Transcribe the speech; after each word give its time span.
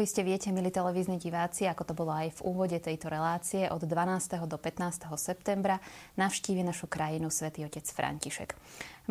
Ako 0.00 0.08
iste 0.08 0.24
viete, 0.24 0.48
milí 0.48 0.72
televízni 0.72 1.20
diváci, 1.20 1.68
ako 1.68 1.84
to 1.84 1.92
bolo 1.92 2.16
aj 2.16 2.32
v 2.40 2.44
úvode 2.48 2.80
tejto 2.80 3.12
relácie, 3.12 3.68
od 3.68 3.84
12. 3.84 4.48
do 4.48 4.56
15. 4.56 4.96
septembra 5.20 5.76
navštívi 6.16 6.64
našu 6.64 6.88
krajinu 6.88 7.28
svätý 7.28 7.68
otec 7.68 7.84
František. 7.84 8.56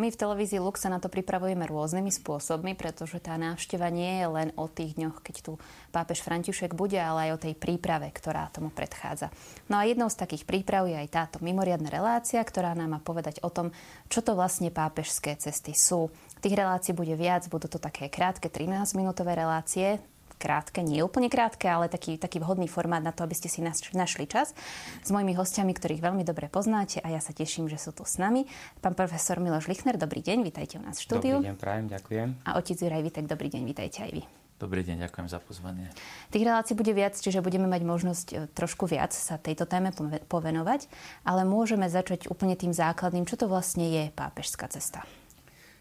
My 0.02 0.10
v 0.10 0.18
televízii 0.18 0.58
Lux 0.58 0.82
sa 0.82 0.90
na 0.90 0.98
to 0.98 1.06
pripravujeme 1.06 1.70
rôznymi 1.70 2.10
spôsobmi, 2.10 2.74
pretože 2.74 3.22
tá 3.22 3.38
návšteva 3.38 3.94
nie 3.94 4.18
je 4.18 4.28
len 4.34 4.50
o 4.58 4.66
tých 4.66 4.98
dňoch, 4.98 5.22
keď 5.22 5.36
tu 5.46 5.52
pápež 5.94 6.26
František 6.26 6.74
bude, 6.74 6.98
ale 6.98 7.30
aj 7.30 7.38
o 7.38 7.42
tej 7.46 7.54
príprave, 7.54 8.10
ktorá 8.10 8.50
tomu 8.50 8.74
predchádza. 8.74 9.30
No 9.70 9.78
a 9.78 9.86
jednou 9.86 10.10
z 10.10 10.18
takých 10.26 10.50
príprav 10.50 10.90
je 10.90 10.98
aj 10.98 11.14
táto 11.14 11.38
mimoriadna 11.46 11.94
relácia, 11.94 12.42
ktorá 12.42 12.74
nám 12.74 12.98
má 12.98 13.00
povedať 13.06 13.46
o 13.46 13.54
tom, 13.54 13.70
čo 14.10 14.26
to 14.26 14.34
vlastne 14.34 14.74
pápežské 14.74 15.38
cesty 15.38 15.78
sú. 15.78 16.10
Tých 16.42 16.58
relácií 16.58 16.98
bude 16.98 17.14
viac, 17.14 17.46
budú 17.46 17.70
to 17.70 17.78
také 17.78 18.10
krátke 18.10 18.50
13-minútové 18.50 19.38
relácie, 19.38 20.02
krátke, 20.40 20.80
nie 20.80 21.04
úplne 21.04 21.28
krátke, 21.28 21.68
ale 21.68 21.92
taký, 21.92 22.16
taký 22.16 22.40
vhodný 22.40 22.72
formát 22.72 23.04
na 23.04 23.12
to, 23.12 23.28
aby 23.28 23.36
ste 23.36 23.52
si 23.52 23.60
našli 23.62 24.26
čas 24.26 24.56
s 25.04 25.10
mojimi 25.12 25.36
hostiami, 25.36 25.76
ktorých 25.76 26.00
veľmi 26.00 26.24
dobre 26.24 26.48
poznáte 26.48 27.04
a 27.04 27.12
ja 27.12 27.20
sa 27.20 27.36
teším, 27.36 27.68
že 27.68 27.76
sú 27.76 27.92
tu 27.92 28.08
s 28.08 28.16
nami. 28.16 28.48
Pán 28.80 28.96
profesor 28.96 29.44
Miloš 29.44 29.68
Lichner, 29.68 30.00
dobrý 30.00 30.24
deň, 30.24 30.48
vítajte 30.48 30.80
u 30.80 30.84
nás 30.88 30.98
v 30.98 31.04
štúdiu. 31.04 31.36
Dobrý 31.44 31.52
deň, 31.52 31.58
prajem, 31.60 31.86
ďakujem. 31.92 32.28
A 32.48 32.50
otec 32.56 32.80
Juraj 32.80 33.04
Vitek, 33.04 33.26
dobrý 33.28 33.52
deň, 33.52 33.62
vítajte 33.68 34.00
aj 34.08 34.12
vy. 34.16 34.24
Dobrý 34.60 34.84
deň, 34.84 35.08
ďakujem 35.08 35.28
za 35.32 35.40
pozvanie. 35.40 35.88
Tých 36.36 36.44
relácií 36.44 36.76
bude 36.76 36.92
viac, 36.92 37.16
čiže 37.16 37.40
budeme 37.40 37.72
mať 37.72 37.82
možnosť 37.88 38.28
e, 38.28 38.36
trošku 38.52 38.92
viac 38.92 39.16
sa 39.16 39.40
tejto 39.40 39.64
téme 39.64 39.96
povenovať, 40.28 40.92
ale 41.24 41.48
môžeme 41.48 41.88
začať 41.88 42.28
úplne 42.28 42.60
tým 42.60 42.76
základným, 42.76 43.24
čo 43.24 43.40
to 43.40 43.48
vlastne 43.48 43.88
je 43.88 44.04
pápežská 44.12 44.68
cesta. 44.68 45.08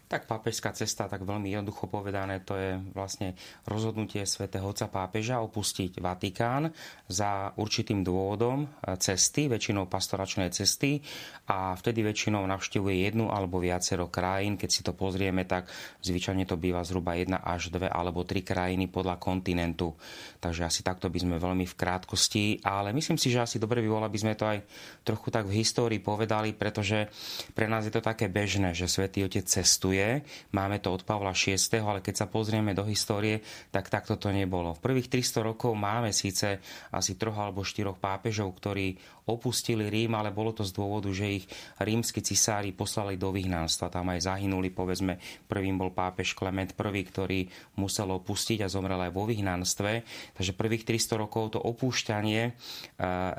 Tak 0.09 0.25
pápežská 0.25 0.73
cesta, 0.73 1.05
tak 1.05 1.21
veľmi 1.21 1.53
jednoducho 1.53 1.85
povedané, 1.85 2.41
to 2.41 2.57
je 2.57 2.81
vlastne 2.97 3.37
rozhodnutie 3.69 4.25
svätého 4.25 4.65
Otca 4.65 4.89
pápeža 4.89 5.37
opustiť 5.37 6.01
Vatikán 6.01 6.73
za 7.05 7.53
určitým 7.53 8.01
dôvodom 8.01 8.65
e, 8.65 8.97
cesty, 8.97 9.45
väčšinou 9.45 9.85
pastoračné 9.85 10.49
cesty 10.49 11.05
a 11.45 11.77
vtedy 11.77 12.01
väčšinou 12.01 12.41
navštevuje 12.41 13.05
jednu 13.05 13.29
alebo 13.29 13.61
viacero 13.61 14.09
krajín. 14.09 14.57
Keď 14.57 14.69
si 14.73 14.81
to 14.81 14.97
pozrieme, 14.97 15.45
tak 15.45 15.69
zvyčajne 16.01 16.49
to 16.49 16.57
býva 16.57 16.81
zhruba 16.81 17.13
jedna 17.13 17.45
až 17.45 17.69
dve 17.69 17.85
alebo 17.85 18.25
tri 18.25 18.41
krajiny 18.41 18.89
podľa 18.89 19.21
kontinentu. 19.21 19.93
Takže 20.41 20.65
asi 20.65 20.81
takto 20.81 21.13
by 21.13 21.21
sme 21.21 21.37
veľmi 21.37 21.69
v 21.69 21.77
krátkosti, 21.77 22.65
ale 22.65 22.97
myslím 22.97 23.21
si, 23.21 23.29
že 23.29 23.45
asi 23.45 23.61
dobre 23.61 23.85
by 23.85 23.89
bolo, 23.93 24.09
aby 24.09 24.17
sme 24.17 24.33
to 24.33 24.49
aj 24.49 24.57
trochu 25.05 25.29
tak 25.29 25.45
v 25.45 25.61
histórii 25.61 26.01
povedali, 26.01 26.57
pretože 26.57 27.05
pre 27.53 27.69
nás 27.69 27.85
je 27.85 27.93
to 27.93 28.01
také 28.01 28.25
bežné, 28.25 28.73
že 28.73 28.89
svätý 28.89 29.21
Otec 29.21 29.45
cestuje 29.45 29.98
je. 29.99 30.11
Máme 30.55 30.79
to 30.79 30.95
od 30.95 31.03
Pavla 31.03 31.35
VI, 31.35 31.59
ale 31.83 31.99
keď 31.99 32.23
sa 32.23 32.27
pozrieme 32.31 32.71
do 32.71 32.87
histórie, 32.87 33.43
tak 33.69 33.91
takto 33.91 34.15
to 34.15 34.31
nebolo. 34.31 34.71
V 34.79 34.83
prvých 34.83 35.11
300 35.11 35.43
rokov 35.43 35.75
máme 35.75 36.15
síce 36.15 36.63
asi 36.95 37.19
troch 37.19 37.35
alebo 37.35 37.67
štyroch 37.67 37.99
pápežov, 37.99 38.55
ktorí 38.55 38.95
opustili 39.29 39.85
Rím, 39.87 40.17
ale 40.17 40.33
bolo 40.33 40.49
to 40.57 40.65
z 40.65 40.73
dôvodu, 40.73 41.13
že 41.13 41.43
ich 41.43 41.45
rímsky 41.77 42.25
cisári 42.25 42.73
poslali 42.73 43.15
do 43.15 43.29
vyhnanstva. 43.29 43.93
Tam 43.93 44.09
aj 44.09 44.25
zahynuli, 44.25 44.73
povedzme, 44.73 45.21
prvým 45.45 45.77
bol 45.77 45.93
pápež 45.93 46.33
Klement 46.33 46.73
I, 46.73 47.03
ktorý 47.05 47.39
musel 47.77 48.09
opustiť 48.09 48.65
a 48.65 48.71
zomrel 48.71 48.97
aj 49.05 49.11
vo 49.13 49.29
vyhnanstve. 49.29 49.91
Takže 50.33 50.57
prvých 50.57 50.83
300 50.89 51.21
rokov 51.21 51.53
to 51.53 51.59
opúšťanie 51.61 52.41
e, 52.49 52.51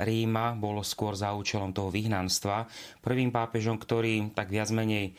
Ríma 0.07 0.55
bolo 0.55 0.87
skôr 0.87 1.19
za 1.19 1.35
účelom 1.35 1.75
toho 1.75 1.91
vyhnanstva. 1.91 2.71
Prvým 3.03 3.35
pápežom, 3.35 3.75
ktorý 3.75 4.31
tak 4.31 4.55
viac 4.55 4.71
menej 4.71 5.19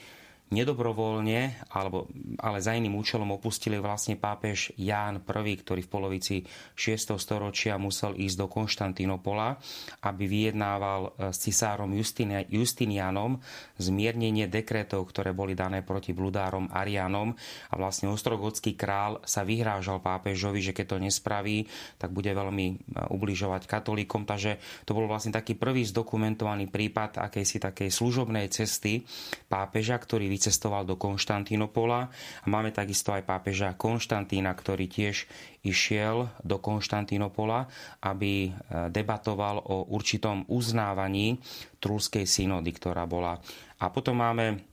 nedobrovoľne, 0.51 1.71
alebo, 1.71 2.11
ale 2.43 2.59
za 2.59 2.75
iným 2.75 2.99
účelom 2.99 3.39
opustili 3.39 3.79
vlastne 3.79 4.19
pápež 4.19 4.75
Ján 4.75 5.23
I, 5.23 5.53
ktorý 5.55 5.81
v 5.87 5.89
polovici 5.89 6.35
6. 6.75 7.15
storočia 7.15 7.79
musel 7.79 8.19
ísť 8.19 8.35
do 8.35 8.47
Konštantinopola, 8.51 9.55
aby 10.03 10.23
vyjednával 10.27 11.15
e, 11.15 11.31
s 11.31 11.39
cisárom 11.39 11.95
Justinianom 11.95 13.39
zmiernenie 13.79 14.51
dekretov, 14.51 15.07
ktoré 15.07 15.31
boli 15.31 15.55
dané 15.55 15.87
proti 15.87 16.11
bludárom 16.11 16.67
Arianom 16.67 17.31
a 17.71 17.73
vlastne 17.79 18.11
ostrogotský 18.11 18.75
král 18.75 19.23
sa 19.23 19.47
vyhrážal 19.47 20.03
pápežovi, 20.03 20.59
že 20.59 20.75
keď 20.75 20.85
to 20.85 20.97
nespraví, 20.99 21.63
tak 21.95 22.11
bude 22.11 22.27
veľmi 22.27 22.67
e, 22.67 22.75
ubližovať 23.07 23.71
katolíkom. 23.71 24.27
Takže 24.27 24.59
to 24.83 24.91
bol 24.91 25.07
vlastne 25.07 25.31
taký 25.31 25.55
prvý 25.55 25.87
zdokumentovaný 25.87 26.67
prípad 26.67 27.23
akejsi 27.23 27.63
takej 27.63 27.87
služobnej 27.87 28.51
cesty 28.51 29.07
pápeža, 29.47 29.95
ktorý 29.95 30.27
vycestoval 30.41 30.89
do 30.89 30.97
Konštantínopola 30.97 32.09
a 32.41 32.45
máme 32.49 32.73
takisto 32.73 33.13
aj 33.13 33.21
pápeža 33.29 33.77
Konštantína, 33.77 34.49
ktorý 34.57 34.89
tiež 34.89 35.29
išiel 35.61 36.33
do 36.41 36.57
Konštantínopola, 36.57 37.69
aby 38.01 38.49
e, 38.49 38.51
debatoval 38.89 39.61
o 39.61 39.93
určitom 39.93 40.49
uznávaní 40.49 41.37
Trulskej 41.77 42.25
synody, 42.25 42.73
ktorá 42.73 43.05
bola. 43.05 43.37
A 43.77 43.93
potom 43.93 44.17
máme 44.17 44.65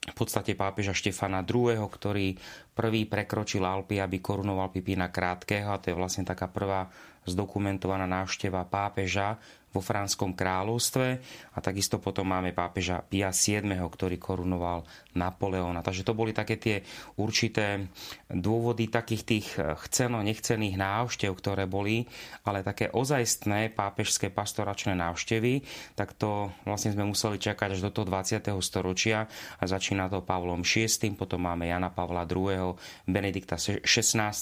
v 0.00 0.14
podstate 0.16 0.56
pápeža 0.56 0.96
Štefana 0.96 1.44
II., 1.44 1.76
ktorý 1.84 2.32
prvý 2.72 3.04
prekročil 3.04 3.60
Alpy, 3.60 4.00
aby 4.00 4.24
korunoval 4.24 4.72
Pipína 4.72 5.12
Krátkeho 5.12 5.68
a 5.68 5.76
to 5.76 5.92
je 5.92 6.00
vlastne 6.00 6.24
taká 6.24 6.48
prvá 6.48 6.88
zdokumentovaná 7.28 8.08
návšteva 8.08 8.64
pápeža 8.64 9.36
vo 9.70 9.78
Franskom 9.78 10.34
kráľovstve 10.34 11.06
a 11.54 11.58
takisto 11.62 12.02
potom 12.02 12.26
máme 12.26 12.50
pápeža 12.50 13.06
Pia 13.06 13.30
VII, 13.30 13.78
ktorý 13.86 14.18
korunoval 14.18 14.82
Napoleona. 15.14 15.78
Takže 15.82 16.02
to 16.02 16.14
boli 16.14 16.34
také 16.34 16.58
tie 16.58 16.82
určité 17.18 17.86
dôvody 18.26 18.90
takých 18.90 19.22
tých 19.22 19.48
chceno-nechcených 19.58 20.74
návštev, 20.74 21.30
ktoré 21.34 21.70
boli, 21.70 22.02
ale 22.42 22.66
také 22.66 22.90
ozajstné 22.90 23.70
pápežské 23.74 24.34
pastoračné 24.34 24.98
návštevy, 24.98 25.62
tak 25.94 26.18
to 26.18 26.50
vlastne 26.66 26.90
sme 26.90 27.06
museli 27.06 27.38
čakať 27.38 27.78
až 27.78 27.80
do 27.86 27.90
toho 27.94 28.10
20. 28.10 28.50
storočia 28.58 29.30
a 29.58 29.64
začína 29.66 30.10
to 30.10 30.26
Pavlom 30.26 30.66
VI, 30.66 31.14
potom 31.14 31.46
máme 31.46 31.70
Jana 31.70 31.94
Pavla 31.94 32.26
II, 32.26 32.74
Benedikta 33.06 33.54
XVI 33.54 34.34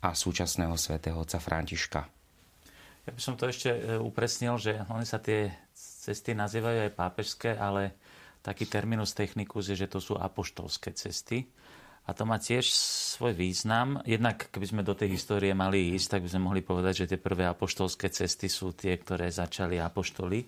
a 0.00 0.08
súčasného 0.16 0.76
svätého 0.80 1.20
otca 1.20 1.36
Františka. 1.36 2.23
Ja 3.04 3.12
by 3.12 3.20
som 3.20 3.36
to 3.36 3.44
ešte 3.44 3.68
e, 3.68 4.00
upresnil, 4.00 4.56
že 4.56 4.80
oni 4.88 5.04
sa 5.04 5.20
tie 5.20 5.52
cesty 5.76 6.32
nazývajú 6.32 6.88
aj 6.88 6.96
pápežské, 6.96 7.52
ale 7.52 7.92
taký 8.40 8.64
terminus 8.64 9.12
technicus 9.12 9.68
je, 9.68 9.76
že 9.76 9.92
to 9.92 10.00
sú 10.00 10.16
apoštolské 10.16 10.96
cesty. 10.96 11.44
A 12.04 12.12
to 12.12 12.28
má 12.28 12.36
tiež 12.36 12.68
svoj 13.16 13.32
význam. 13.32 13.96
Jednak, 14.04 14.52
keby 14.52 14.66
sme 14.68 14.82
do 14.84 14.92
tej 14.92 15.16
histórie 15.16 15.56
mali 15.56 15.96
ísť, 15.96 16.16
tak 16.16 16.20
by 16.24 16.28
sme 16.32 16.46
mohli 16.48 16.60
povedať, 16.60 17.04
že 17.04 17.16
tie 17.16 17.20
prvé 17.20 17.48
apoštolské 17.48 18.12
cesty 18.12 18.48
sú 18.52 18.76
tie, 18.76 18.96
ktoré 19.00 19.28
začali 19.28 19.80
apoštoli, 19.80 20.40
e, 20.40 20.46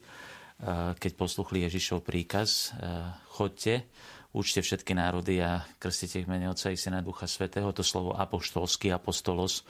keď 0.97 1.13
posluchli 1.17 1.65
Ježišov 1.65 2.05
príkaz. 2.05 2.73
E, 2.73 3.05
chodte, 3.37 3.89
učte 4.37 4.65
všetky 4.65 4.93
národy 4.97 5.41
a 5.41 5.61
krstite 5.77 6.25
ich 6.25 6.29
mene 6.29 6.49
Otca 6.49 6.73
i 6.73 6.77
Syna 6.77 7.01
Ducha 7.01 7.29
Svetého. 7.29 7.69
To 7.73 7.85
slovo 7.85 8.17
apoštolský, 8.17 8.93
apostolos, 8.93 9.65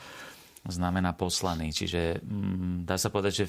znamená 0.68 1.14
poslaný. 1.14 1.70
Čiže 1.70 2.22
mm, 2.22 2.86
dá 2.86 2.98
sa 2.98 3.10
povedať, 3.10 3.44
že 3.44 3.46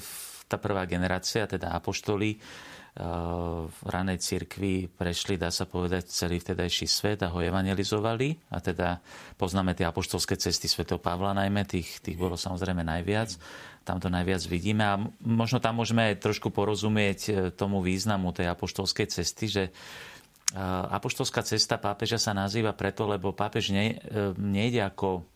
tá 0.48 0.56
prvá 0.56 0.88
generácia, 0.88 1.44
teda 1.44 1.76
apoštoli, 1.76 2.32
eh, 2.32 2.40
v 3.68 3.80
ranej 3.84 4.18
cirkvi 4.24 4.88
prešli, 4.88 5.36
dá 5.36 5.52
sa 5.52 5.68
povedať, 5.68 6.08
celý 6.08 6.40
vtedajší 6.40 6.88
svet 6.88 7.20
a 7.22 7.30
ho 7.30 7.38
evangelizovali. 7.44 8.48
A 8.56 8.58
teda 8.64 8.98
poznáme 9.36 9.76
tie 9.76 9.84
apoštolské 9.84 10.40
cesty 10.40 10.66
svätého 10.66 10.98
Pavla 10.98 11.36
najmä, 11.36 11.68
tých, 11.68 12.00
tých 12.00 12.16
bolo 12.16 12.40
samozrejme 12.40 12.80
najviac. 12.80 13.36
Tam 13.84 14.00
to 14.00 14.08
najviac 14.08 14.40
vidíme 14.48 14.84
a 14.84 15.00
možno 15.20 15.60
tam 15.60 15.80
môžeme 15.80 16.12
aj 16.12 16.24
trošku 16.24 16.48
porozumieť 16.48 17.20
eh, 17.28 17.32
tomu 17.52 17.84
významu 17.84 18.32
tej 18.32 18.48
apoštolskej 18.48 19.06
cesty, 19.12 19.46
že 19.52 19.64
eh, 19.68 20.92
apoštolská 20.96 21.44
cesta 21.44 21.76
pápeža 21.76 22.16
sa 22.16 22.32
nazýva 22.32 22.72
preto, 22.72 23.04
lebo 23.04 23.36
pápež 23.36 23.68
ne, 23.76 24.00
nejde 24.40 24.80
ako 24.80 25.28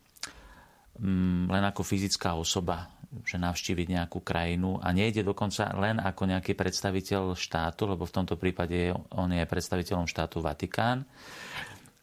len 1.48 1.64
ako 1.64 1.80
fyzická 1.80 2.36
osoba, 2.36 2.92
že 3.24 3.36
navštíviť 3.36 3.86
nejakú 3.92 4.24
krajinu 4.24 4.80
a 4.80 4.88
nejde 4.92 5.20
dokonca 5.20 5.68
len 5.76 6.00
ako 6.00 6.32
nejaký 6.32 6.56
predstaviteľ 6.56 7.36
štátu, 7.36 7.84
lebo 7.84 8.08
v 8.08 8.14
tomto 8.14 8.40
prípade 8.40 8.92
on 9.12 9.28
je 9.32 9.44
predstaviteľom 9.44 10.08
štátu 10.08 10.40
Vatikán, 10.40 11.04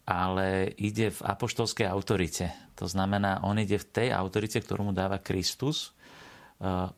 ale 0.06 0.74
ide 0.78 1.10
v 1.14 1.22
apoštolskej 1.22 1.86
autorite. 1.90 2.50
To 2.78 2.86
znamená, 2.86 3.42
on 3.46 3.58
ide 3.62 3.78
v 3.78 3.90
tej 3.90 4.10
autorite, 4.14 4.62
ktorú 4.62 4.90
mu 4.90 4.94
dáva 4.94 5.22
Kristus, 5.22 5.94
eh, 6.62 6.90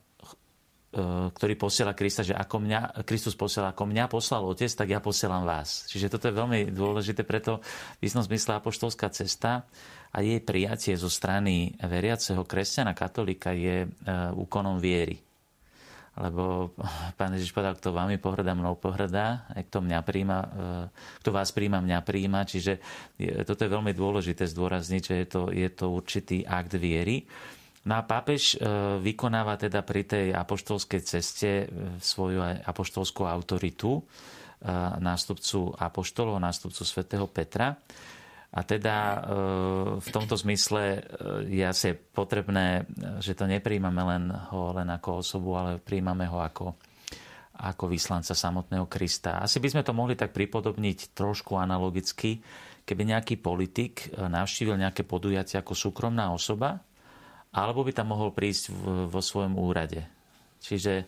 ktorý 1.32 1.56
posiela 1.56 1.96
Krista, 1.96 2.20
že 2.20 2.36
ako 2.36 2.68
mňa, 2.68 2.80
Kristus 3.08 3.32
posiela, 3.32 3.72
ako 3.72 3.88
mňa 3.88 4.12
poslal 4.12 4.44
Otec, 4.44 4.68
tak 4.68 4.92
ja 4.92 5.00
posielam 5.00 5.48
vás. 5.48 5.88
Čiže 5.88 6.12
toto 6.12 6.28
je 6.28 6.36
veľmi 6.36 6.68
dôležité, 6.68 7.24
preto 7.24 7.64
v 7.96 8.02
istom 8.04 8.20
zmysle 8.20 8.60
apoštolská 8.60 9.08
cesta 9.08 9.64
a 10.12 10.18
jej 10.20 10.44
prijatie 10.44 10.92
zo 11.00 11.08
strany 11.08 11.72
veriaceho 11.80 12.44
kresťana, 12.44 12.92
katolika 12.92 13.56
je 13.56 13.88
e, 13.88 13.88
úkonom 14.36 14.76
viery. 14.76 15.16
Lebo 16.12 16.76
pán 17.16 17.32
Ježiš 17.32 17.56
povedal, 17.56 17.80
kto 17.80 17.96
vami 17.96 18.20
pohrdá, 18.20 18.52
mnou 18.52 18.76
pohrdá, 18.76 19.48
kto, 19.48 19.80
mňa 19.80 19.98
príjma, 20.04 20.38
kto 21.24 21.30
vás 21.32 21.56
príjma, 21.56 21.80
mňa 21.80 22.04
príjma. 22.04 22.44
Čiže 22.44 22.84
toto 23.48 23.64
je 23.64 23.72
veľmi 23.72 23.96
dôležité 23.96 24.44
zdôrazniť, 24.44 25.02
že 25.08 25.14
je 25.24 25.26
to, 25.26 25.42
je 25.48 25.68
to 25.72 25.88
určitý 25.88 26.44
akt 26.44 26.76
viery. 26.76 27.24
No 27.82 27.98
a 27.98 28.06
pápež 28.06 28.62
vykonáva 29.02 29.58
teda 29.58 29.82
pri 29.82 30.06
tej 30.06 30.26
apoštolskej 30.30 31.00
ceste 31.02 31.66
svoju 31.98 32.38
apoštolskú 32.62 33.26
autoritu 33.26 34.06
nástupcu 35.02 35.74
apoštolov, 35.74 36.38
nástupcu 36.38 36.82
svätého 36.86 37.26
Petra. 37.26 37.74
A 38.54 38.60
teda 38.62 39.18
v 39.98 40.08
tomto 40.14 40.38
zmysle 40.38 41.02
je 41.50 41.64
asi 41.66 41.98
potrebné, 41.98 42.86
že 43.18 43.34
to 43.34 43.50
nepríjmame 43.50 44.02
len 44.06 44.30
ho 44.30 44.70
len 44.76 44.86
ako 44.86 45.18
osobu, 45.18 45.58
ale 45.58 45.82
príjmame 45.82 46.30
ho 46.30 46.38
ako 46.38 46.78
ako 47.62 47.86
vyslanca 47.86 48.34
samotného 48.34 48.90
Krista. 48.90 49.38
Asi 49.38 49.62
by 49.62 49.68
sme 49.70 49.82
to 49.86 49.94
mohli 49.94 50.18
tak 50.18 50.34
pripodobniť 50.34 51.14
trošku 51.14 51.54
analogicky, 51.54 52.42
keby 52.82 53.14
nejaký 53.14 53.38
politik 53.38 54.10
e, 54.10 54.26
navštívil 54.26 54.80
nejaké 54.80 55.06
podujatie 55.06 55.62
ako 55.62 55.76
súkromná 55.76 56.34
osoba, 56.34 56.82
alebo 57.52 57.84
by 57.84 57.92
tam 57.92 58.16
mohol 58.16 58.32
prísť 58.32 58.72
vo 59.08 59.20
svojom 59.20 59.60
úrade. 59.60 60.04
Čiže 60.58 60.92
e, 61.00 61.04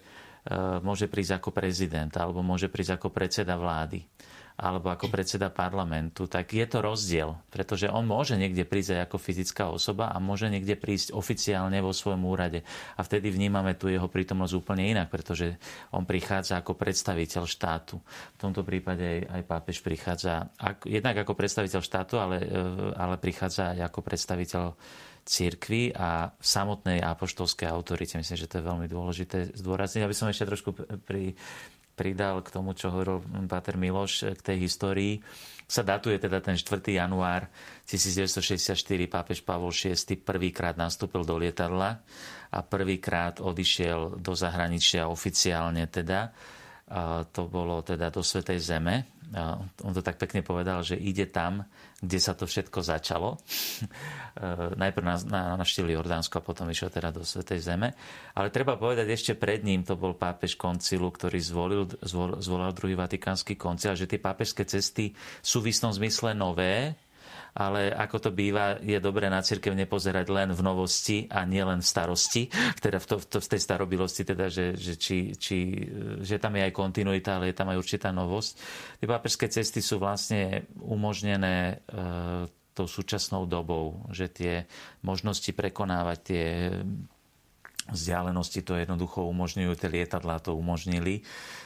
môže 0.85 1.08
prísť 1.08 1.41
ako 1.41 1.50
prezident, 1.50 2.12
alebo 2.20 2.44
môže 2.44 2.69
prísť 2.69 3.00
ako 3.00 3.08
predseda 3.08 3.56
vlády 3.56 4.05
alebo 4.55 4.87
ako 4.94 5.11
predseda 5.11 5.50
parlamentu, 5.50 6.31
tak 6.31 6.55
je 6.55 6.62
to 6.70 6.79
rozdiel, 6.79 7.35
pretože 7.50 7.91
on 7.91 8.06
môže 8.06 8.38
niekde 8.38 8.62
prísť 8.62 8.94
aj 8.94 9.00
ako 9.11 9.19
fyzická 9.19 9.64
osoba 9.67 10.14
a 10.14 10.23
môže 10.23 10.46
niekde 10.46 10.79
prísť 10.79 11.11
oficiálne 11.11 11.82
vo 11.82 11.91
svojom 11.91 12.23
úrade. 12.23 12.62
A 12.94 13.02
vtedy 13.02 13.35
vnímame 13.35 13.75
tu 13.75 13.90
jeho 13.90 14.06
prítomnosť 14.06 14.55
úplne 14.55 14.87
inak, 14.94 15.11
pretože 15.11 15.58
on 15.90 16.06
prichádza 16.06 16.62
ako 16.62 16.79
predstaviteľ 16.79 17.50
štátu. 17.50 17.99
V 17.99 18.38
tomto 18.38 18.62
prípade 18.62 19.02
aj, 19.02 19.20
aj 19.26 19.43
pápež 19.43 19.82
prichádza 19.82 20.47
jednak 20.87 21.19
ako 21.19 21.35
predstaviteľ 21.35 21.81
štátu, 21.82 22.23
ale, 22.23 22.47
e, 22.47 22.49
ale 22.94 23.19
prichádza 23.19 23.75
aj 23.75 23.90
ako 23.90 24.00
predstaviteľ 24.06 24.64
cirkvi 25.25 25.91
a 25.97 26.29
v 26.37 26.44
samotnej 26.44 27.00
apoštolskej 27.00 27.67
autorite. 27.69 28.21
Myslím, 28.21 28.38
že 28.38 28.49
to 28.49 28.61
je 28.61 28.69
veľmi 28.69 28.87
dôležité 28.87 29.56
zdôrazniť. 29.56 30.05
Aby 30.05 30.17
som 30.17 30.29
ešte 30.29 30.44
trošku 30.44 30.76
pri, 31.09 31.32
pridal 31.97 32.44
k 32.44 32.53
tomu, 32.53 32.76
čo 32.76 32.93
hovoril 32.93 33.25
Pater 33.49 33.81
Miloš, 33.81 34.37
k 34.37 34.41
tej 34.53 34.69
histórii. 34.69 35.23
Sa 35.65 35.81
datuje 35.81 36.21
teda 36.21 36.44
ten 36.44 36.61
4. 36.61 36.85
január 36.93 37.49
1964. 37.88 38.76
Pápež 39.09 39.41
Pavol 39.41 39.73
VI 39.73 39.97
prvýkrát 40.21 40.76
nastúpil 40.76 41.25
do 41.25 41.41
lietadla 41.41 42.05
a 42.53 42.59
prvýkrát 42.61 43.41
odišiel 43.41 44.21
do 44.21 44.37
zahraničia 44.37 45.09
oficiálne 45.09 45.88
teda. 45.88 46.37
A 46.84 47.25
to 47.25 47.48
bolo 47.48 47.81
teda 47.81 48.12
do 48.12 48.20
Svetej 48.20 48.60
Zeme. 48.60 49.08
A 49.32 49.56
on 49.82 49.92
to 49.96 50.04
tak 50.04 50.20
pekne 50.20 50.44
povedal, 50.44 50.84
že 50.84 51.00
ide 51.00 51.26
tam, 51.26 51.64
kde 51.96 52.19
sa 52.20 52.36
to 52.36 52.44
všetko 52.44 52.84
začalo. 52.84 53.40
Najprv 54.84 55.04
navštívili 55.32 55.96
Jordánsko 55.96 56.38
a 56.38 56.46
potom 56.46 56.69
išiel 56.69 56.92
teda 56.92 57.08
do 57.08 57.25
Svetej 57.25 57.64
Zeme. 57.64 57.96
Ale 58.36 58.52
treba 58.52 58.76
povedať, 58.76 59.08
ešte 59.08 59.32
pred 59.32 59.64
ním 59.64 59.81
to 59.81 59.96
bol 59.96 60.12
pápež 60.12 60.60
koncilu, 60.60 61.08
ktorý 61.08 61.40
zvolil, 61.40 61.88
zvol, 62.04 62.38
zvolal 62.44 62.76
druhý 62.76 62.94
vatikánsky 63.00 63.56
koncil, 63.56 63.96
že 63.96 64.04
tie 64.04 64.20
pápežské 64.20 64.69
cesty 64.69 65.16
sú 65.40 65.64
v 65.64 65.72
istom 65.72 65.88
zmysle 65.88 66.37
nové, 66.37 66.92
ale 67.55 67.94
ako 67.94 68.17
to 68.19 68.31
býva, 68.35 68.82
je 68.82 68.99
dobré 68.99 69.31
na 69.31 69.38
cirkev 69.38 69.79
nepozerať 69.79 70.26
len 70.26 70.50
v 70.50 70.61
novosti 70.61 71.31
a 71.31 71.47
nie 71.47 71.62
len 71.62 71.79
v 71.79 71.87
starosti, 71.87 72.50
teda 72.85 72.99
v, 72.99 73.06
to, 73.06 73.17
to, 73.23 73.38
v 73.38 73.50
tej 73.55 73.61
starobilosti, 73.62 74.23
teda, 74.26 74.50
že, 74.50 74.75
že, 74.75 74.99
či, 74.99 75.38
či, 75.38 75.59
že 76.21 76.43
tam 76.43 76.59
je 76.59 76.67
aj 76.67 76.73
kontinuita, 76.75 77.38
ale 77.38 77.55
je 77.55 77.56
tam 77.56 77.71
aj 77.71 77.79
určitá 77.79 78.11
novosť. 78.11 78.53
Tie 78.99 79.06
pápežské 79.06 79.47
cesty 79.47 79.79
sú 79.79 80.03
vlastne 80.03 80.67
umožnené 80.82 81.85
e, 81.87 82.50
tou 82.75 82.91
súčasnou 82.91 83.47
dobou, 83.47 84.03
že 84.11 84.26
tie 84.26 84.55
možnosti 85.06 85.55
prekonávať 85.55 86.19
tie 86.26 86.44
vzdialenosti 87.92 88.64
to 88.64 88.78
jednoducho 88.78 89.26
umožňujú, 89.28 89.72
tie 89.76 89.88
lietadlá 89.92 90.40
to 90.40 90.56
umožnili 90.56 91.25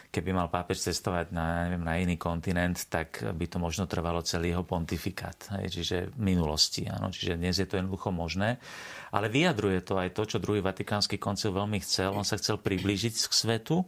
keby 0.09 0.33
mal 0.33 0.49
pápež 0.49 0.89
cestovať 0.89 1.37
na, 1.37 1.69
neviem, 1.69 1.85
na 1.85 1.95
iný 2.01 2.17
kontinent, 2.17 2.89
tak 2.89 3.21
by 3.21 3.45
to 3.45 3.61
možno 3.61 3.85
trvalo 3.85 4.25
celý 4.25 4.57
jeho 4.57 4.65
pontifikát. 4.65 5.37
Hej, 5.61 5.81
čiže 5.81 5.97
minulosti. 6.17 6.89
Áno, 6.89 7.13
čiže 7.13 7.37
dnes 7.37 7.61
je 7.61 7.69
to 7.69 7.77
jednoducho 7.77 8.09
možné. 8.09 8.57
Ale 9.13 9.29
vyjadruje 9.29 9.85
to 9.85 10.01
aj 10.01 10.17
to, 10.17 10.25
čo 10.25 10.41
druhý 10.41 10.65
vatikánsky 10.65 11.21
koncil 11.21 11.53
veľmi 11.53 11.77
chcel. 11.85 12.17
On 12.17 12.25
sa 12.25 12.41
chcel 12.41 12.57
priblížiť 12.57 13.13
k 13.29 13.33
svetu, 13.33 13.85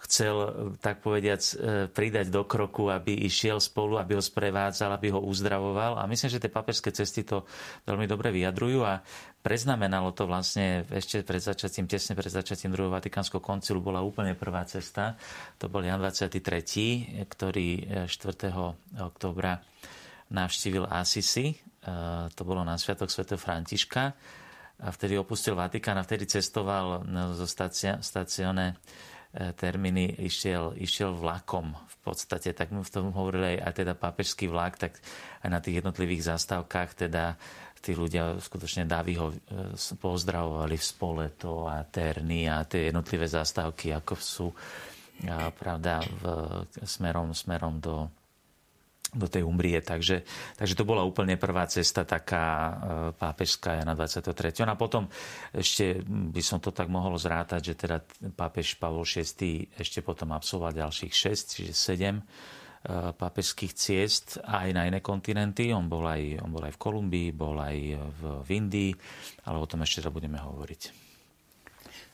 chcel, 0.00 0.36
tak 0.80 1.04
povediac, 1.04 1.42
e, 1.44 1.54
pridať 1.92 2.32
do 2.32 2.48
kroku, 2.48 2.88
aby 2.88 3.28
išiel 3.28 3.60
spolu, 3.60 4.00
aby 4.00 4.16
ho 4.16 4.22
sprevádzal, 4.24 4.96
aby 4.96 5.12
ho 5.12 5.20
uzdravoval. 5.20 6.00
A 6.00 6.08
myslím, 6.08 6.32
že 6.32 6.40
tie 6.40 6.48
papežské 6.48 6.88
cesty 6.88 7.20
to 7.20 7.44
veľmi 7.84 8.08
dobre 8.08 8.32
vyjadrujú 8.32 8.80
a 8.80 9.04
preznamenalo 9.44 10.16
to 10.16 10.24
vlastne 10.24 10.88
ešte 10.88 11.20
pred 11.20 11.44
začatím, 11.44 11.84
tesne 11.84 12.16
pred 12.16 12.32
začatím 12.32 12.72
druhého 12.72 12.96
Vatikánskeho 12.96 13.44
koncilu 13.44 13.84
bola 13.84 14.00
úplne 14.00 14.32
prvá 14.32 14.64
cesta. 14.64 15.20
To 15.60 15.68
bol 15.68 15.84
Jan 15.84 16.00
23., 16.00 17.28
ktorý 17.28 17.68
4. 18.08 18.08
E, 18.08 19.04
oktobra 19.04 19.60
navštívil 20.32 20.88
Asisi. 20.88 21.52
E, 21.52 21.56
to 22.32 22.42
bolo 22.48 22.64
na 22.64 22.80
Sviatok 22.80 23.12
svätého 23.12 23.36
Františka. 23.36 24.16
A 24.80 24.88
vtedy 24.88 25.20
opustil 25.20 25.52
Vatikán 25.52 26.00
a 26.00 26.06
vtedy 26.08 26.24
cestoval 26.24 27.04
zo 27.36 27.44
stacione 28.00 28.72
E, 28.72 29.19
termíny 29.30 30.26
išiel, 30.26 30.74
išiel 30.74 31.14
vlakom 31.14 31.70
v 31.70 31.96
podstate, 32.02 32.50
tak 32.50 32.74
mu 32.74 32.82
v 32.82 32.90
tom 32.90 33.14
hovorili 33.14 33.54
aj, 33.54 33.58
aj 33.62 33.72
teda 33.78 33.92
pápežský 33.94 34.50
vlak, 34.50 34.74
tak 34.74 34.98
aj 35.46 35.48
na 35.50 35.62
tých 35.62 35.78
jednotlivých 35.82 36.34
zastávkach 36.34 36.98
teda 36.98 37.38
tí 37.80 37.96
ľudia 37.96 38.36
skutočne 38.36 38.84
Davího 38.84 39.32
e, 39.32 39.36
pozdravovali 39.96 40.76
v 40.76 40.84
Spoleto 40.84 41.64
a 41.64 41.80
Terny 41.86 42.44
a 42.50 42.66
tie 42.68 42.92
jednotlivé 42.92 43.24
zastávky, 43.24 43.96
ako 43.96 44.14
sú. 44.20 44.48
Pravda 45.60 46.00
v, 46.00 46.22
smerom, 46.80 47.36
smerom 47.36 47.76
do, 47.76 48.08
do 49.10 49.26
tej 49.26 49.42
Umbrie. 49.42 49.82
Takže, 49.82 50.22
takže 50.54 50.74
to 50.78 50.86
bola 50.86 51.02
úplne 51.02 51.34
prvá 51.34 51.66
cesta 51.66 52.06
taká 52.06 52.46
e, 52.46 52.72
pápežská 53.18 53.82
na 53.82 53.98
23. 53.98 54.62
No 54.62 54.74
a 54.74 54.78
potom 54.78 55.10
ešte 55.50 56.02
by 56.06 56.42
som 56.42 56.62
to 56.62 56.70
tak 56.70 56.86
mohol 56.86 57.18
zrátať, 57.18 57.74
že 57.74 57.74
teda 57.74 57.98
pápež 58.34 58.78
Pavol 58.78 59.02
VI 59.02 59.66
ešte 59.74 60.02
potom 60.06 60.30
absolvoval 60.30 60.78
ďalších 60.78 61.12
6, 61.12 61.54
čiže 61.58 61.72
7 61.74 62.14
e, 62.14 62.22
pápežských 63.18 63.72
ciest 63.74 64.38
aj 64.46 64.70
na 64.70 64.86
iné 64.86 65.02
kontinenty. 65.02 65.74
On 65.74 65.90
bol 65.90 66.06
aj, 66.06 66.38
on 66.46 66.50
bol 66.54 66.62
aj 66.62 66.74
v 66.78 66.82
Kolumbii, 66.82 67.28
bol 67.34 67.58
aj 67.58 67.76
v 68.22 68.48
Indii, 68.54 68.94
ale 69.50 69.56
o 69.58 69.66
tom 69.66 69.82
ešte 69.82 70.06
teda 70.06 70.14
budeme 70.14 70.38
hovoriť. 70.38 71.09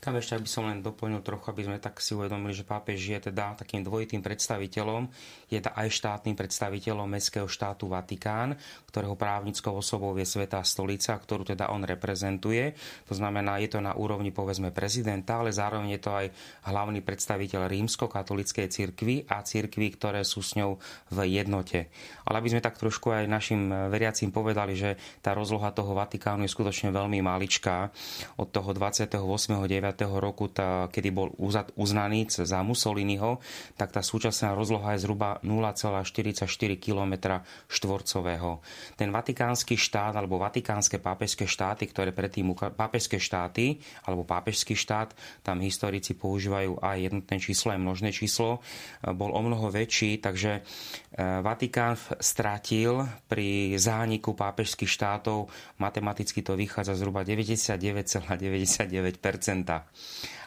Tam 0.06 0.14
ešte, 0.14 0.38
aby 0.38 0.46
som 0.46 0.70
len 0.70 0.86
doplnil 0.86 1.18
trochu, 1.18 1.50
aby 1.50 1.66
sme 1.66 1.82
tak 1.82 1.98
si 1.98 2.14
uvedomili, 2.14 2.54
že 2.54 2.62
pápež 2.62 2.94
je 2.94 3.18
teda 3.26 3.58
takým 3.58 3.82
dvojitým 3.82 4.22
predstaviteľom, 4.22 5.10
je 5.50 5.58
aj 5.58 5.88
štátnym 5.90 6.38
predstaviteľom 6.38 7.10
Mestského 7.10 7.50
štátu 7.50 7.90
Vatikán, 7.90 8.54
ktorého 8.86 9.18
právnickou 9.18 9.74
osobou 9.74 10.14
je 10.14 10.22
Svetá 10.22 10.62
stolica, 10.62 11.18
ktorú 11.18 11.42
teda 11.42 11.74
on 11.74 11.82
reprezentuje. 11.82 12.78
To 13.10 13.18
znamená, 13.18 13.58
je 13.58 13.66
to 13.66 13.82
na 13.82 13.98
úrovni 13.98 14.30
povedzme 14.30 14.70
prezidenta, 14.70 15.42
ale 15.42 15.50
zároveň 15.50 15.98
je 15.98 16.00
to 16.06 16.14
aj 16.14 16.26
hlavný 16.70 17.02
predstaviteľ 17.02 17.66
rímsko-katolíckej 17.66 18.70
cirkvi 18.70 19.26
a 19.26 19.42
cirkvi, 19.42 19.90
ktoré 19.90 20.22
sú 20.22 20.38
s 20.38 20.54
ňou 20.54 20.78
v 21.10 21.18
jednote. 21.34 21.90
Ale 22.30 22.38
aby 22.38 22.54
sme 22.54 22.62
tak 22.62 22.78
trošku 22.78 23.10
aj 23.10 23.26
našim 23.26 23.90
veriacím 23.90 24.30
povedali, 24.30 24.78
že 24.78 24.94
tá 25.18 25.34
rozloha 25.34 25.74
toho 25.74 25.98
Vatikánu 25.98 26.46
je 26.46 26.54
skutočne 26.54 26.94
veľmi 26.94 27.18
maličká. 27.26 27.90
Od 28.38 28.54
toho 28.54 28.70
28.9 28.70 29.95
roku, 30.04 30.52
tá, 30.52 30.92
kedy 30.92 31.08
bol 31.08 31.32
uznaný 31.78 32.28
za 32.28 32.60
Mussoliniho, 32.60 33.40
tak 33.80 33.96
tá 33.96 34.04
súčasná 34.04 34.52
rozloha 34.52 34.92
je 34.92 35.08
zhruba 35.08 35.40
0,44 35.40 36.44
km 36.76 37.40
štvorcového. 37.72 38.60
Ten 39.00 39.08
vatikánsky 39.08 39.80
štát 39.80 40.12
alebo 40.12 40.36
vatikánske 40.36 41.00
pápežské 41.00 41.48
štáty, 41.48 41.88
ktoré 41.88 42.12
predtým 42.12 42.52
pápežské 42.52 43.16
štáty 43.16 43.80
alebo 44.04 44.26
pápežský 44.26 44.76
štát, 44.76 45.16
tam 45.40 45.62
historici 45.62 46.12
používajú 46.12 46.82
aj 46.82 46.96
jednotné 47.08 47.36
číslo, 47.40 47.72
aj 47.72 47.80
množné 47.80 48.10
číslo, 48.12 48.60
bol 49.02 49.30
o 49.32 49.40
mnoho 49.40 49.70
väčší, 49.70 50.18
takže 50.18 50.66
Vatikán 51.16 51.96
strátil 52.20 53.00
pri 53.24 53.72
zániku 53.80 54.36
pápežských 54.36 54.84
štátov, 54.88 55.48
matematicky 55.80 56.44
to 56.44 56.60
vychádza 56.60 56.92
zhruba 56.92 57.24
99,99%. 57.24 59.16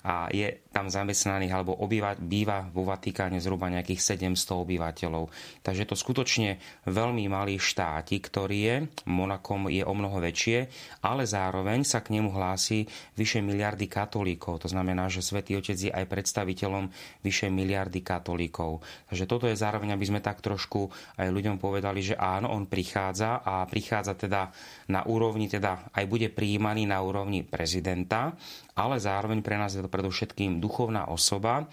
A 0.05 0.31
je 0.31 0.69
tam 0.69 0.87
zamestnaných 0.87 1.51
alebo 1.51 1.73
obýva, 1.81 2.13
býva 2.15 2.69
vo 2.69 2.85
Vatikáne 2.85 3.41
zhruba 3.41 3.67
nejakých 3.67 4.15
700 4.15 4.63
obyvateľov. 4.63 5.27
Takže 5.65 5.89
to 5.89 5.95
skutočne 5.97 6.61
veľmi 6.85 7.25
malý 7.27 7.57
štátik, 7.57 8.29
ktorý 8.29 8.59
je, 8.59 8.75
Monakom 9.09 9.67
je 9.67 9.81
o 9.81 9.93
mnoho 9.93 10.21
väčšie, 10.21 10.69
ale 11.03 11.25
zároveň 11.25 11.83
sa 11.83 12.05
k 12.05 12.15
nemu 12.15 12.29
hlási 12.31 12.85
vyše 13.17 13.41
miliardy 13.41 13.89
katolíkov. 13.89 14.63
To 14.63 14.69
znamená, 14.69 15.09
že 15.09 15.25
Svetý 15.25 15.57
Otec 15.57 15.75
je 15.75 15.91
aj 15.91 16.05
predstaviteľom 16.05 16.87
vyše 17.25 17.49
miliardy 17.49 18.05
katolíkov. 18.05 18.85
Takže 19.09 19.25
toto 19.25 19.49
je 19.49 19.57
zároveň, 19.57 19.97
aby 19.97 20.05
sme 20.05 20.21
tak 20.21 20.39
trošku 20.39 20.87
aj 21.17 21.27
ľuďom 21.33 21.57
povedali, 21.57 21.99
že 21.99 22.15
áno, 22.15 22.53
on 22.53 22.69
prichádza 22.69 23.41
a 23.41 23.65
prichádza 23.65 24.15
teda 24.15 24.53
na 24.93 25.03
úrovni, 25.05 25.49
teda 25.49 25.91
aj 25.91 26.05
bude 26.05 26.29
prijímaný 26.29 26.85
na 26.85 27.01
úrovni 27.01 27.41
prezidenta, 27.41 28.37
ale 28.79 28.95
zároveň 28.95 29.43
pre 29.43 29.59
nás 29.59 29.75
je 29.75 29.83
to 29.83 29.91
predovšetkým 29.91 30.63
duchovná 30.63 31.11
osoba. 31.11 31.67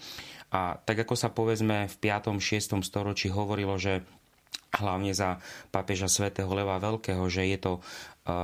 A 0.51 0.75
tak 0.75 1.07
ako 1.07 1.15
sa 1.15 1.31
povedzme 1.31 1.87
v 1.87 1.95
5. 1.95 2.35
6. 2.35 2.83
storočí 2.83 3.31
hovorilo, 3.31 3.79
že 3.79 4.03
hlavne 4.75 5.15
za 5.15 5.39
papeža 5.71 6.11
svätého 6.11 6.51
Leva 6.51 6.75
Veľkého, 6.77 7.23
že 7.31 7.47
je 7.47 7.57
to 7.59 7.73
e, 7.79 7.81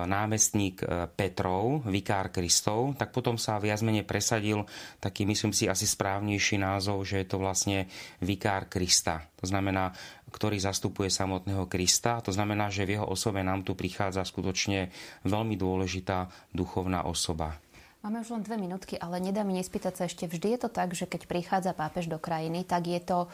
námestník 0.07 0.79
e, 0.81 1.07
Petrov, 1.11 1.83
vikár 1.83 2.31
Kristov, 2.31 2.95
tak 2.95 3.11
potom 3.11 3.35
sa 3.35 3.59
viac 3.59 3.83
menej 3.83 4.07
presadil 4.07 4.63
taký, 5.03 5.27
myslím 5.27 5.51
si, 5.51 5.67
asi 5.67 5.83
správnejší 5.83 6.63
názov, 6.63 7.03
že 7.03 7.23
je 7.23 7.27
to 7.27 7.37
vlastne 7.43 7.91
vikár 8.23 8.71
Krista. 8.71 9.27
To 9.43 9.45
znamená, 9.45 9.91
ktorý 10.31 10.57
zastupuje 10.57 11.11
samotného 11.11 11.69
Krista. 11.69 12.23
To 12.25 12.31
znamená, 12.33 12.71
že 12.73 12.87
v 12.87 12.97
jeho 12.97 13.05
osobe 13.05 13.43
nám 13.45 13.61
tu 13.67 13.77
prichádza 13.77 14.25
skutočne 14.25 14.89
veľmi 15.27 15.53
dôležitá 15.59 16.31
duchovná 16.55 17.05
osoba. 17.05 17.59
Máme 18.03 18.19
už 18.19 18.35
len 18.35 18.43
dve 18.43 18.59
minútky, 18.59 18.99
ale 18.99 19.23
nedá 19.23 19.47
mi 19.47 19.55
nespýtať 19.55 19.93
sa 19.95 20.03
ešte. 20.11 20.27
Vždy 20.27 20.59
je 20.59 20.59
to 20.67 20.69
tak, 20.69 20.91
že 20.91 21.07
keď 21.07 21.23
prichádza 21.23 21.71
pápež 21.71 22.11
do 22.11 22.19
krajiny, 22.19 22.67
tak 22.67 22.91
je 22.91 22.99
to 22.99 23.31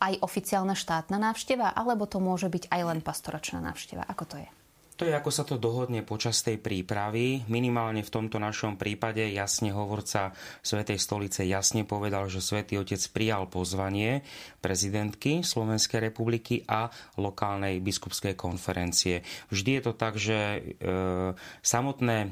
aj 0.00 0.16
oficiálna 0.24 0.72
štátna 0.72 1.20
návšteva, 1.20 1.76
alebo 1.76 2.08
to 2.08 2.16
môže 2.16 2.48
byť 2.48 2.72
aj 2.72 2.82
len 2.88 3.00
pastoračná 3.04 3.60
návšteva? 3.60 4.08
Ako 4.08 4.24
to 4.24 4.40
je? 4.40 4.48
To 4.98 5.06
je, 5.06 5.14
ako 5.14 5.30
sa 5.30 5.46
to 5.46 5.62
dohodne 5.62 6.02
počas 6.02 6.42
tej 6.42 6.58
prípravy. 6.58 7.46
Minimálne 7.46 8.02
v 8.02 8.10
tomto 8.10 8.42
našom 8.42 8.74
prípade 8.74 9.22
jasne 9.30 9.70
hovorca 9.70 10.34
Svetej 10.58 10.98
stolice 10.98 11.46
jasne 11.46 11.86
povedal, 11.86 12.26
že 12.26 12.42
Svetý 12.42 12.82
Otec 12.82 12.98
prijal 13.14 13.46
pozvanie 13.46 14.26
prezidentky 14.58 15.46
Slovenskej 15.46 16.10
republiky 16.10 16.66
a 16.66 16.90
lokálnej 17.14 17.78
biskupskej 17.78 18.34
konferencie. 18.34 19.22
Vždy 19.54 19.70
je 19.78 19.82
to 19.86 19.92
tak, 19.94 20.18
že 20.18 20.34
e, 20.34 20.60
samotné 21.62 22.18
e, 22.18 22.28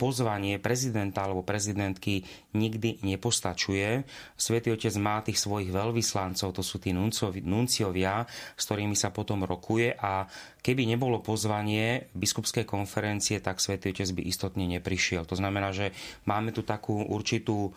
pozvanie 0.00 0.56
prezidenta 0.64 1.28
alebo 1.28 1.44
prezidentky 1.44 2.24
nikdy 2.56 3.04
nepostačuje. 3.04 4.08
Svetý 4.32 4.72
Otec 4.72 4.96
má 4.96 5.20
tých 5.20 5.36
svojich 5.36 5.68
veľvyslancov, 5.68 6.56
to 6.56 6.64
sú 6.64 6.80
tí 6.80 6.96
nunciovia, 7.44 8.24
s 8.56 8.62
ktorými 8.64 8.96
sa 8.96 9.12
potom 9.12 9.44
rokuje 9.44 9.92
a 9.92 10.24
Keby 10.62 10.86
nebolo 10.86 11.18
pozvanie 11.18 11.81
biskupskej 12.12 12.64
konferencie, 12.66 13.38
tak 13.38 13.62
Svetý 13.62 13.92
Otec 13.92 14.10
by 14.12 14.22
istotne 14.24 14.64
neprišiel. 14.66 15.26
To 15.28 15.36
znamená, 15.38 15.70
že 15.70 15.94
máme 16.28 16.50
tu 16.50 16.62
takú 16.62 17.02
určitú 17.02 17.68
e, 17.68 17.70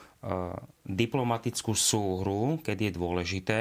diplomatickú 0.86 1.74
súhru, 1.74 2.60
keď 2.62 2.78
je 2.90 2.92
dôležité, 2.98 3.60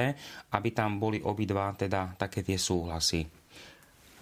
aby 0.54 0.68
tam 0.72 0.98
boli 1.00 1.20
obidva 1.20 1.72
teda 1.74 2.16
také 2.16 2.44
tie 2.44 2.56
súhlasy. 2.56 3.26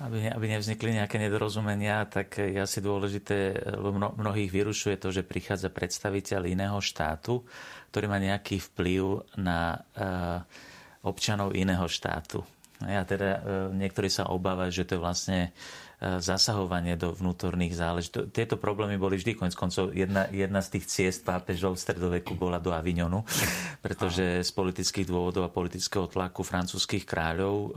Aby, 0.02 0.34
aby 0.34 0.46
nevznikli 0.50 0.98
nejaké 0.98 1.20
nedorozumenia, 1.22 2.02
tak 2.10 2.42
je 2.42 2.58
asi 2.58 2.82
dôležité, 2.82 3.54
lebo 3.78 3.94
mnohých 4.18 4.50
vyrušuje 4.50 4.98
to, 4.98 5.14
že 5.14 5.22
prichádza 5.22 5.70
predstaviteľ 5.70 6.50
iného 6.50 6.82
štátu, 6.82 7.46
ktorý 7.94 8.10
má 8.10 8.18
nejaký 8.18 8.58
vplyv 8.72 9.22
na 9.38 9.78
uh, 9.78 10.42
občanov 11.06 11.54
iného 11.54 11.86
štátu. 11.86 12.42
Ja 12.88 13.06
teda 13.06 13.28
e, 13.30 13.40
niektorí 13.78 14.10
sa 14.10 14.30
obávajú, 14.30 14.82
že 14.82 14.86
to 14.86 14.98
je 14.98 15.04
vlastne 15.04 15.40
e, 15.46 15.50
zasahovanie 16.02 16.98
do 16.98 17.14
vnútorných 17.14 17.78
záležitostí. 17.78 18.34
Tieto 18.34 18.58
problémy 18.58 18.98
boli 18.98 19.22
vždy, 19.22 19.38
konec 19.38 19.54
koncov, 19.54 19.94
jedna, 19.94 20.26
jedna 20.34 20.58
z 20.58 20.78
tých 20.78 20.84
ciest 20.90 21.20
pápežov 21.22 21.78
v 21.78 21.82
stredoveku 21.86 22.34
bola 22.34 22.58
do 22.58 22.74
Avignonu, 22.74 23.22
pretože 23.84 24.42
z 24.42 24.50
politických 24.50 25.06
dôvodov 25.06 25.46
a 25.46 25.54
politického 25.54 26.10
tlaku 26.10 26.42
francúzských 26.42 27.06
kráľov 27.06 27.54
e, 27.54 27.68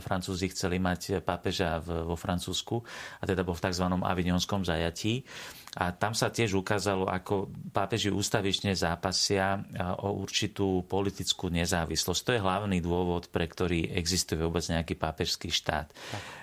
Francúzi 0.00 0.48
chceli 0.56 0.80
mať 0.80 1.20
pápeža 1.20 1.84
vo 1.84 2.16
Francúzsku 2.16 2.80
a 3.20 3.28
teda 3.28 3.44
bol 3.44 3.52
v 3.52 3.64
tzv. 3.68 3.86
avignonskom 3.92 4.64
zajatí. 4.64 5.20
A 5.78 5.94
tam 5.94 6.18
sa 6.18 6.34
tiež 6.34 6.58
ukázalo, 6.58 7.06
ako 7.06 7.46
pápeži 7.70 8.10
ústavične 8.10 8.74
zápasia 8.74 9.62
o 10.02 10.18
určitú 10.18 10.82
politickú 10.82 11.46
nezávislosť. 11.46 12.20
To 12.26 12.34
je 12.34 12.42
hlavný 12.42 12.82
dôvod, 12.82 13.30
pre 13.30 13.46
ktorý 13.46 13.94
existuje 13.94 14.42
vôbec 14.42 14.66
nejaký 14.66 14.98
pápežský 14.98 15.54
štát. 15.54 15.86
Tak. 15.94 16.39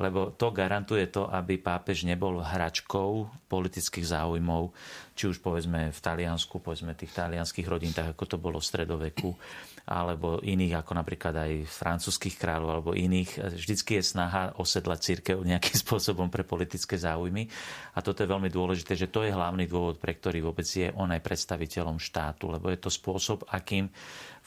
Lebo 0.00 0.32
to 0.40 0.50
garantuje 0.56 1.06
to, 1.12 1.28
aby 1.28 1.60
pápež 1.60 2.08
nebol 2.08 2.40
hračkou 2.40 3.28
politických 3.44 4.08
záujmov, 4.08 4.72
či 5.20 5.28
už 5.28 5.44
povedzme 5.44 5.92
v 5.92 6.00
Taliansku, 6.00 6.64
povedzme 6.64 6.96
tých 6.96 7.12
talianských 7.12 7.68
rodín, 7.68 7.92
tak 7.92 8.16
ako 8.16 8.24
to 8.24 8.36
bolo 8.40 8.56
v 8.56 8.64
stredoveku, 8.64 9.36
alebo 9.84 10.40
iných, 10.40 10.80
ako 10.80 10.96
napríklad 10.96 11.36
aj 11.36 11.52
francúzských 11.68 12.40
kráľov 12.40 12.70
alebo 12.72 12.90
iných. 12.96 13.52
Vždycky 13.52 14.00
je 14.00 14.16
snaha 14.16 14.56
osedlať 14.56 14.98
církev 15.04 15.36
nejakým 15.44 15.76
spôsobom 15.84 16.32
pre 16.32 16.40
politické 16.40 16.96
záujmy. 16.96 17.52
A 17.92 18.00
toto 18.00 18.24
je 18.24 18.32
veľmi 18.32 18.48
dôležité, 18.48 18.96
že 18.96 19.12
to 19.12 19.20
je 19.28 19.36
hlavný 19.36 19.68
dôvod, 19.68 20.00
pre 20.00 20.16
ktorý 20.16 20.40
vôbec 20.40 20.64
je 20.64 20.88
on 20.96 21.12
aj 21.12 21.20
predstaviteľom 21.20 22.00
štátu, 22.00 22.48
lebo 22.48 22.72
je 22.72 22.80
to 22.80 22.88
spôsob, 22.88 23.44
akým 23.52 23.92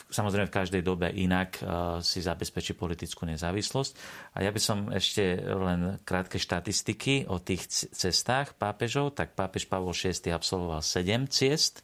samozrejme 0.09 0.49
v 0.49 0.57
každej 0.57 0.81
dobe 0.85 1.09
inak 1.09 1.57
eh, 1.59 1.65
si 2.01 2.21
zabezpečí 2.21 2.77
politickú 2.77 3.25
nezávislosť. 3.29 3.91
A 4.37 4.45
ja 4.45 4.49
by 4.53 4.61
som 4.61 4.89
ešte 4.89 5.41
len 5.41 6.01
krátke 6.05 6.37
štatistiky 6.37 7.29
o 7.29 7.37
tých 7.41 7.65
cestách 7.93 8.57
pápežov. 8.57 9.13
Tak 9.17 9.37
pápež 9.37 9.69
Pavol 9.69 9.93
VI 9.93 10.33
absolvoval 10.33 10.62
7 10.69 11.27
ciest 11.27 11.81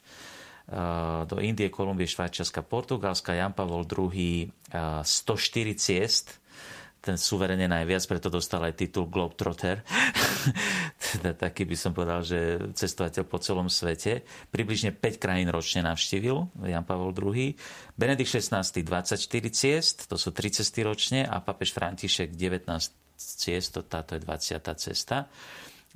do 1.26 1.36
Indie, 1.42 1.66
Kolumbie, 1.66 2.06
Švajčiarska, 2.06 2.62
Portugalska, 2.62 3.34
Jan 3.34 3.50
Pavol 3.50 3.82
II 3.82 4.46
104 5.02 5.74
ciest, 5.74 6.38
ten 7.00 7.16
suverene 7.16 7.64
najviac, 7.64 8.04
preto 8.04 8.28
dostal 8.28 8.60
aj 8.68 8.76
titul 8.76 9.08
Globetrotter. 9.08 9.80
teda 11.16 11.32
taký 11.32 11.64
by 11.64 11.76
som 11.76 11.96
povedal, 11.96 12.20
že 12.20 12.70
cestovateľ 12.76 13.24
po 13.24 13.40
celom 13.40 13.72
svete. 13.72 14.20
Približne 14.52 14.92
5 14.92 15.16
krajín 15.16 15.48
ročne 15.48 15.80
navštívil 15.88 16.68
Jan 16.68 16.84
Pavol 16.84 17.16
II. 17.16 17.56
Benedikt 17.96 18.30
XVI 18.30 18.62
24 18.62 19.16
ciest, 19.50 19.96
to 20.06 20.20
sú 20.20 20.30
3 20.30 20.60
cesty 20.60 20.84
ročne 20.84 21.24
a 21.24 21.40
papež 21.40 21.72
František 21.72 22.36
19 22.36 22.68
ciest, 23.16 23.74
to 23.74 23.80
táto 23.80 24.14
je 24.14 24.20
20. 24.20 24.60
cesta. 24.76 25.24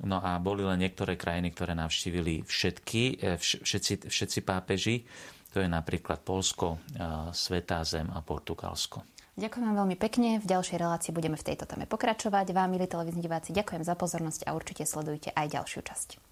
No 0.03 0.19
a 0.19 0.35
boli 0.43 0.67
len 0.67 0.83
niektoré 0.83 1.15
krajiny, 1.15 1.55
ktoré 1.55 1.71
navštívili 1.71 2.43
všetky, 2.43 3.03
e, 3.23 3.39
všetci, 3.39 4.11
všetci 4.11 4.39
pápeži. 4.43 5.07
To 5.55 5.63
je 5.63 5.71
napríklad 5.71 6.19
Polsko, 6.19 6.75
e, 6.75 7.31
Svetá 7.31 7.79
zem 7.87 8.11
a 8.11 8.19
Portugalsko. 8.19 9.07
Ďakujem 9.39 9.63
vám 9.67 9.77
veľmi 9.83 9.97
pekne. 9.99 10.29
V 10.39 10.47
ďalšej 10.47 10.79
relácii 10.79 11.11
budeme 11.15 11.39
v 11.39 11.47
tejto 11.47 11.67
téme 11.67 11.87
pokračovať. 11.87 12.55
Vám, 12.55 12.71
milí 12.71 12.87
televízni 12.87 13.23
diváci, 13.23 13.55
ďakujem 13.55 13.83
za 13.83 13.95
pozornosť 13.95 14.47
a 14.47 14.55
určite 14.55 14.87
sledujte 14.87 15.31
aj 15.35 15.59
ďalšiu 15.59 15.83
časť. 15.83 16.24